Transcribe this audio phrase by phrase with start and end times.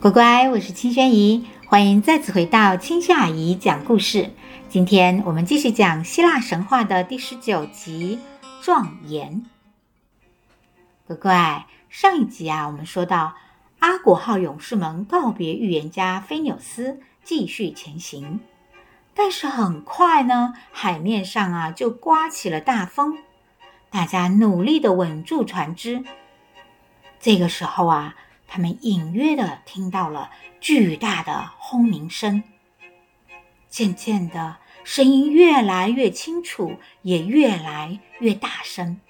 [0.00, 4.30] 乖乖，我是清轩姨，欢迎再次回到青萱阿姨讲故事。
[4.66, 8.18] 今天我们继续讲希腊神话的第十九集
[8.64, 9.44] 《壮言》。
[11.06, 13.34] 乖乖，上一集啊，我们说到
[13.80, 18.40] 阿果号勇士们告别预言家菲纽斯，继续前行。
[19.12, 23.18] 但是很快呢，海面上啊就刮起了大风，
[23.90, 26.02] 大家努力的稳住船只。
[27.20, 28.16] 这个时候啊。
[28.52, 30.28] 他们隐约的听到了
[30.60, 32.42] 巨大的轰鸣声，
[33.68, 39.00] 渐渐的，声音越来越清楚，也越来越大声，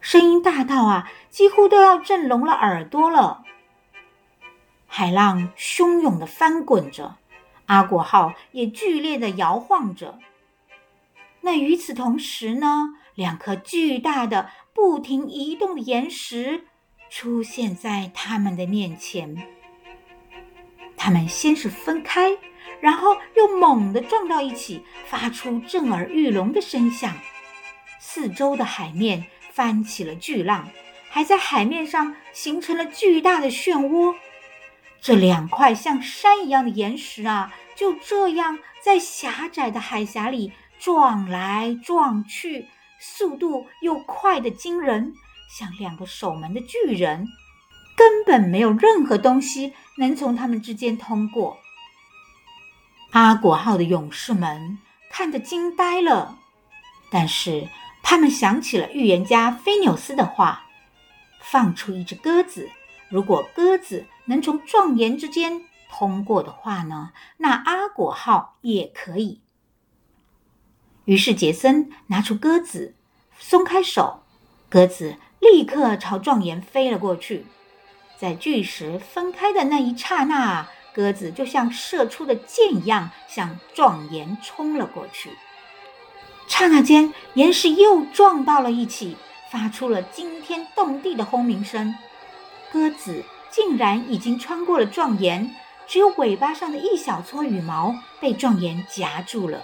[0.00, 3.42] 声音大到啊，几乎都要震聋了耳朵了。
[4.86, 7.16] 海浪汹涌地翻滚着，
[7.66, 10.20] 阿果号也剧烈地摇晃着。
[11.40, 16.68] 那与此同时呢，两颗巨大的、不停移动的岩石。
[17.16, 19.40] 出现在他们的面前，
[20.96, 22.36] 他们先是分开，
[22.80, 27.16] 然后又猛地撞到一起，发出震耳欲聋的声响。
[28.00, 30.68] 四周的海面翻起了巨浪，
[31.08, 34.16] 还在海面上形成了巨大的漩涡。
[35.00, 42.66] 这两块像山一样的岩石啊，就这样在狭窄的海峡里撞来撞去，
[42.98, 45.14] 速度又快得惊人。
[45.56, 47.28] 像两个守门的巨人，
[47.96, 51.58] 根本没有任何东西能从他们之间通过。
[53.12, 56.36] 阿果号的勇士们看得惊呆了，
[57.08, 57.68] 但是
[58.02, 60.66] 他们想起了预言家菲纽斯的话：
[61.40, 62.68] 放出一只鸽子，
[63.08, 69.40] 如果鸽子能从壮岩之间通过的话呢，那阿果号也可以。
[71.04, 72.96] 于是杰森拿出鸽子，
[73.38, 74.24] 松开手，
[74.68, 75.14] 鸽子。
[75.44, 77.44] 立刻朝壮岩飞了过去，
[78.16, 85.30] 在巨石分开的那一刹那，鸽子就像射出的箭一样向壮岩冲了过去。
[86.48, 89.16] 刹那间，岩石又撞到了一起，
[89.52, 91.94] 发出了惊天动地的轰鸣声。
[92.72, 95.54] 鸽子竟然已经穿过了壮岩，
[95.86, 99.62] 只有尾巴上的一小撮羽毛被壮岩夹住了。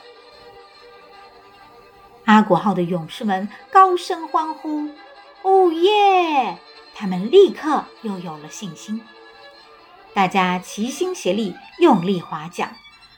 [2.27, 4.89] 阿果号的勇士们高声欢呼。
[5.43, 6.59] 哦耶！
[6.95, 9.01] 他们立刻又有了信心。
[10.13, 12.75] 大家齐心协力，用力划桨，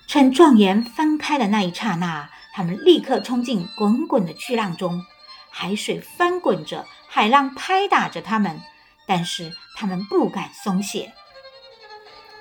[0.07, 5.05] 趁壮颜分开的那一刹那，他们立刻冲进滚滚的巨浪中。
[5.51, 8.61] 海水翻滚着，海浪拍打着他们，
[9.07, 11.13] 但是他们不敢松懈。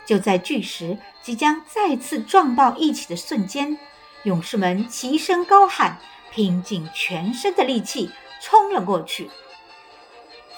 [0.06, 3.80] 就在巨石即将再次撞到一起的瞬间，
[4.24, 6.00] 勇士们齐声高喊，
[6.32, 8.12] 拼尽全身的力气
[8.42, 9.30] 冲了过去。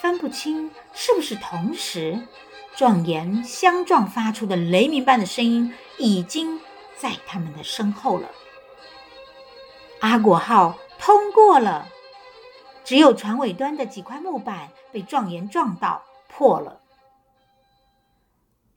[0.04, 2.20] 分不清是不是同时，
[2.76, 6.60] 壮颜相撞发出的雷鸣般的声音已经
[6.98, 8.28] 在他们的身后了。
[10.02, 11.88] 阿果号通过了，
[12.84, 16.82] 只有船尾端的几块木板被壮颜撞到破了。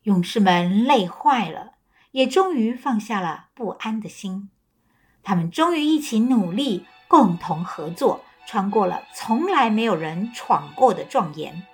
[0.04, 1.72] 勇士们累坏了，
[2.12, 4.48] 也终于放下了不安的心。
[5.25, 8.20] 他们终于一起努力，共同合作。
[8.46, 11.66] 穿过了从来没有人闯过的壮岩，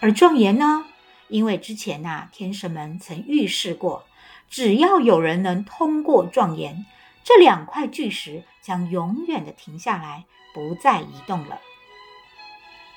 [0.00, 0.84] 而壮岩呢？
[1.28, 4.04] 因为之前呐、天神们曾预示过，
[4.50, 6.84] 只要有人能通过壮岩，
[7.24, 11.58] 这两块巨石将永远的停下来，不再移动了。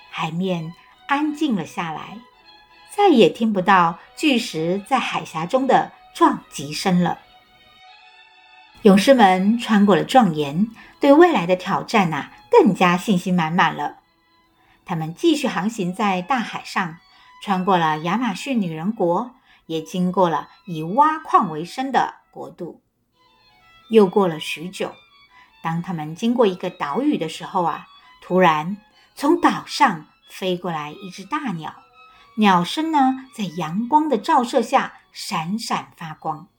[0.10, 0.74] 海面
[1.08, 2.20] 安静了下来，
[2.90, 7.20] 再也听不到巨石在海峡中的撞击声了。
[8.86, 10.70] 勇士们穿过了壮岩，
[11.00, 13.98] 对未来的挑战呐、更加信心满满了。
[14.86, 17.00] 他们继续航行在大海上，
[17.42, 19.32] 穿过了亚马逊女人国，
[19.66, 22.84] 也经过了以挖矿为生的国度。
[23.90, 24.94] 又过了许久，
[25.64, 27.88] 当他们经过一个岛屿的时候啊，
[28.22, 28.78] 突然
[29.16, 31.74] 从岛上飞过来一只大鸟，
[32.38, 36.50] 鸟身呢，在阳光的照射下闪闪发光。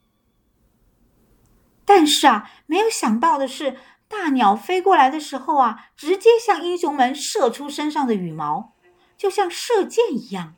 [1.87, 3.79] 但是啊，没有想到的是，
[4.09, 8.73] 大鸟飞过来的时候啊，直接向英雄们射出身上的羽毛，
[9.17, 10.55] 就像射箭一样。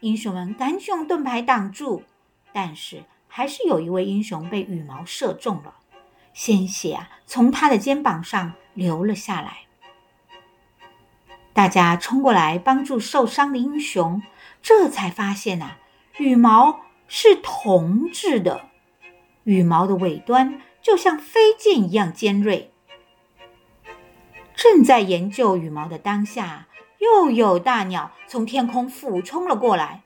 [0.00, 2.02] 英雄们赶紧用盾牌挡住，
[2.52, 5.76] 但是还是有一位英雄被羽毛射中了，
[6.34, 9.58] 鲜血啊从他的肩膀上流了下来。
[11.54, 14.22] 大家冲过来帮助受伤的英雄，
[14.60, 15.78] 这才发现呐、啊，
[16.18, 18.71] 羽毛是铜制的。
[19.44, 22.72] 羽毛的尾端就像飞剑一样尖锐。
[24.54, 26.68] 正在研究羽毛的当下，
[26.98, 30.02] 又有大鸟从天空俯冲了过来。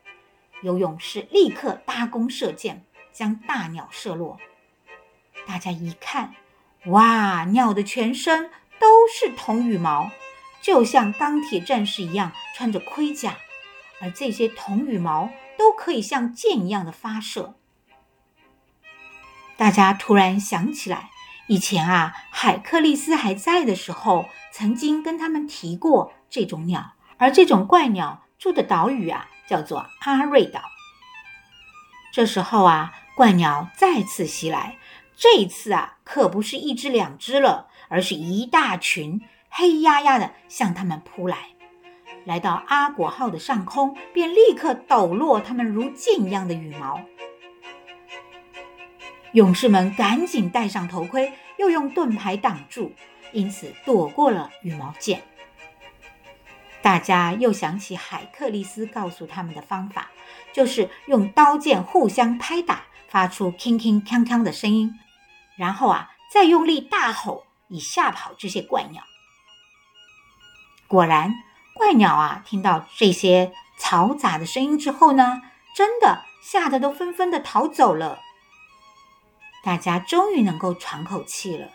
[0.62, 4.38] 有勇士立刻搭弓射箭，将大鸟射落。
[5.46, 6.34] 大家一看，
[6.86, 8.50] 哇，鸟的全身
[8.80, 10.10] 都是铜羽毛，
[10.62, 13.36] 就像钢铁战士一样穿着盔甲，
[14.00, 15.28] 而这些铜羽毛
[15.58, 17.54] 都可以像箭一样的发射。
[19.56, 21.10] 大家突然想起来，
[21.46, 30.60] 以前啊，海克利斯还在的时候，曾经跟他们提过这种鸟，而这种怪鸟住的岛屿啊，叫做阿瑞岛。
[32.12, 34.76] 这时候啊，怪鸟再次袭来，
[35.16, 41.38] 这一次啊，可不是一只两只了，而是一大群，黑压压的向他们扑来。
[42.24, 47.00] 来到阿果号的上空，便立刻抖落他们如箭一样的羽毛。
[49.32, 52.92] 勇士们赶紧戴上头盔，又用盾牌挡住，
[53.32, 55.22] 因此躲过了羽毛箭。
[56.80, 60.10] 大家又想起海克力斯告诉他们的方法，
[60.52, 64.94] 就是用刀剑互相拍打，发出铿铿锵锵的声音，
[65.56, 69.02] 然后啊，再用力大吼，以吓跑这些怪鸟。
[70.86, 71.34] 果然，
[71.74, 75.42] 怪鸟啊，听到这些嘈杂的声音之后呢，
[75.74, 78.20] 真的吓得都纷纷的逃走了。
[79.66, 81.70] 大家终于能够喘口气了。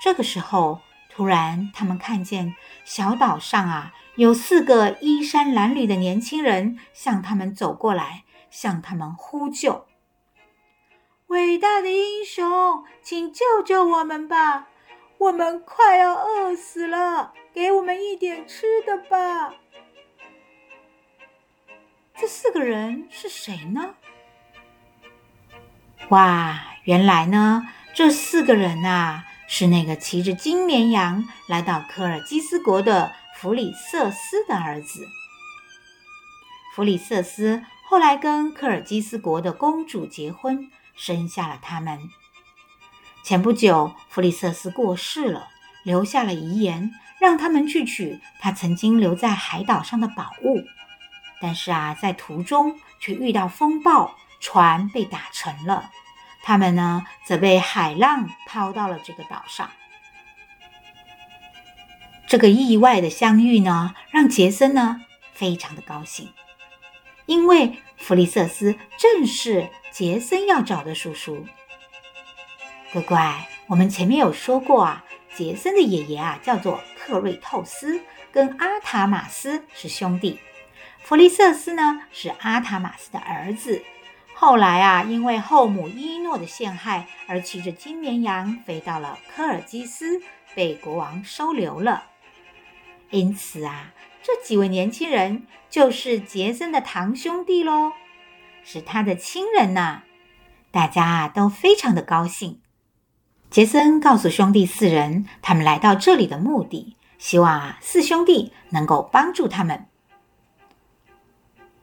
[0.00, 0.80] 这个时候，
[1.10, 2.54] 突然他们看见
[2.84, 9.88] 小岛上啊，有四个衣衫褴褛的年轻人向他们走过来，向他们呼救
[11.26, 14.68] ：“伟大的英雄，请救救我们吧！
[15.18, 19.52] 我们快要饿死了，给我们一点吃的吧！”
[22.16, 23.96] 这四个人是谁呢？
[26.10, 35.06] 哇，原来呢，这四个人啊，是那个骑着金绵羊来到科尔基斯国的弗里瑟斯的儿子。
[36.74, 42.08] 弗里瑟斯后来跟科尔基斯国的公主结婚，生下了他们。
[43.22, 45.48] 前不久，弗里瑟斯过世了，
[45.82, 46.90] 留下了遗言，
[47.20, 50.64] 让他们去取他曾经留在海岛上的宝物。
[51.38, 54.16] 但是啊，在途中却遇到风暴。
[54.40, 55.90] 船被打沉了，
[56.42, 59.70] 他们呢，则被海浪抛到了这个岛上。
[62.26, 65.00] 这个意外的相遇呢，让杰森呢
[65.32, 66.32] 非常的高兴，
[67.26, 71.46] 因为弗利瑟斯正是杰森要找的叔叔。
[72.92, 75.04] 乖乖，我们前面有说过啊，
[75.34, 78.00] 杰森的爷爷啊叫做克瑞透斯，
[78.30, 80.38] 跟阿塔马斯是兄弟，
[81.02, 83.82] 弗利瑟斯呢是阿塔马斯的儿子。
[84.40, 90.22] 后来啊，因为后母伊诺的陷害，而骑着金绵羊飞到了科尔基斯，
[90.54, 92.04] 被国王收留了。
[93.10, 93.92] 因此啊，
[94.22, 97.90] 这几位年轻人就是杰森的堂兄弟喽，
[98.62, 100.04] 是他的亲人呐、
[100.70, 102.60] 大家啊都非常的高兴。
[103.50, 109.88] 杰森告诉兄弟四人，他们来到这里的目的，希望啊四兄弟能够帮助他们。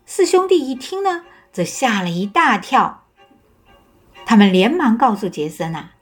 [0.05, 1.25] 四兄弟一听呢。
[1.55, 3.05] 则吓了一大跳，
[4.25, 5.93] 他们连忙告诉杰森啊：“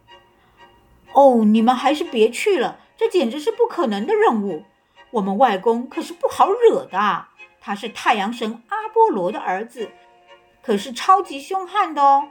[1.14, 4.66] 哦，你们还是别去了，这简直是不可能的任务。
[5.12, 7.28] 我们外公可是不好惹的，
[7.62, 9.92] 他是太阳神阿波罗的儿子，
[10.64, 12.30] 可是超级凶悍的哦。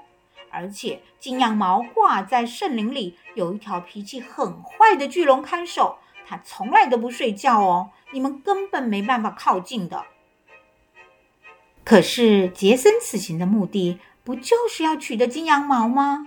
[0.50, 10.06] 而且金羊毛挂在圣林里，有一条脾气很坏的巨龙看守，他从来都不睡觉哦，你们根本没办法靠近的。”
[11.84, 16.26] 可是杰森此行的目的不就是要取得金羊毛吗？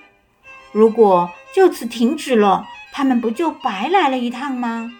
[0.71, 4.99] 如果就此停止了，他们不就白来了一趟吗？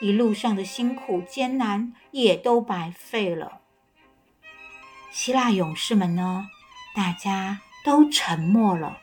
[0.00, 3.60] 一路上的辛苦艰难也都白费了。
[5.10, 6.48] 希腊勇士们呢？
[6.94, 8.98] 大家都沉默了。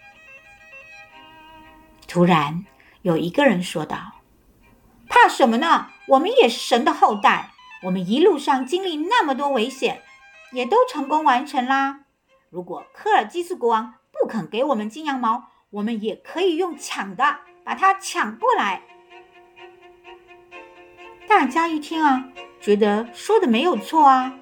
[2.07, 2.65] 突然，
[3.01, 4.21] 有一个人说道
[5.09, 5.87] ：“怕什么呢？
[6.09, 7.51] 我们也是神的后代，
[7.83, 10.03] 我们一路上经历那么多危险。”
[10.55, 12.05] 也都成功完成啦。
[12.49, 18.81] 如果科尔基斯国王不肯给我们金羊毛，我们也可以用抢的把它抢过来。
[21.27, 22.29] 大家一听啊，
[22.61, 24.33] 觉得说的没有错啊。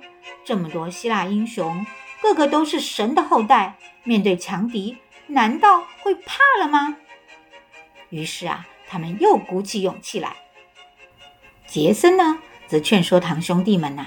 [0.46, 1.84] 这么多希腊英雄，
[2.22, 6.96] 个个都是神的后代，面对强敌，难道会怕了吗？
[8.10, 10.36] 于是啊，他们又鼓起勇气来。
[11.66, 14.06] 杰森呢，则劝说堂兄弟们呐、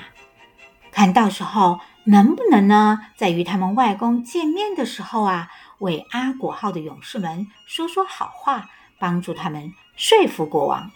[0.92, 1.80] 看到时候。
[2.06, 10.90] 能不能呢，在与他们外公见面的时候啊，为阿果号的勇士们说说好话，帮助他们说服国王？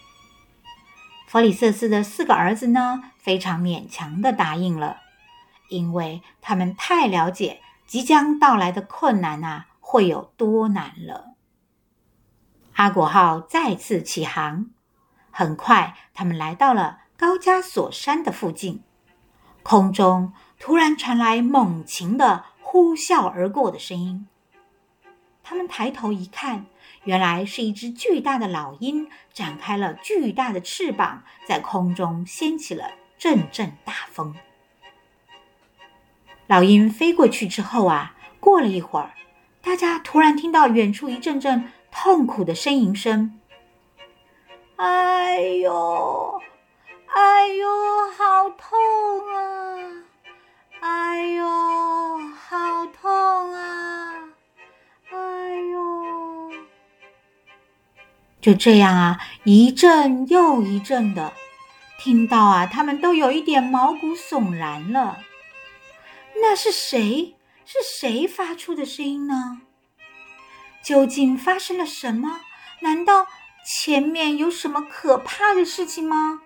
[1.27, 4.97] 弗里瑟斯的四个儿子呢，非常勉强地答应了。
[5.69, 11.35] 因为他们太了解即将到来的困难啊，会有多难了。
[12.75, 14.67] 阿果号再次起航，
[15.29, 18.83] 很快他们来到了高加索山的附近，
[19.61, 24.27] 空中突然传来猛禽的呼啸而过的声音。
[25.43, 26.67] 他们抬头一看，
[27.03, 34.35] 原来是一只巨大的老鹰展开了巨大的翅膀，在空中掀起了阵阵大风。
[36.45, 39.13] 老鹰飞过去之后啊，过了一会儿，
[39.63, 43.39] 大家突然听到远处一阵阵痛苦的呻吟声。
[44.75, 46.39] 哎呦，
[47.07, 47.67] 哎呦，
[48.15, 48.77] 好痛
[49.35, 49.70] 啊！
[58.41, 61.31] 就这样啊，一阵又一阵的，
[61.99, 65.19] 听到啊，他们都有一点毛骨悚然了。
[66.41, 67.35] 那是谁？
[67.65, 69.61] 是谁发出的声音呢？
[70.83, 72.41] 究竟发生了什么？
[72.81, 73.27] 难道
[73.63, 76.41] 前面有什么可怕的事情吗？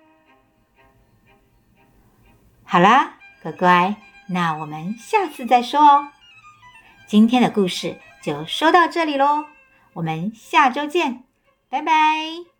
[2.65, 3.95] 好啦，乖乖，
[4.27, 6.09] 那我们下次再说哦。
[7.07, 9.45] 今天的故事就说到这里喽，
[9.93, 11.23] 我们下周见，
[11.75, 12.54] 拜拜。